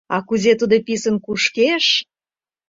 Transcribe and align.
А 0.15 0.17
кузе 0.27 0.51
тудо 0.59 0.75
писын 0.87 1.15
кушкеш! 1.25 1.85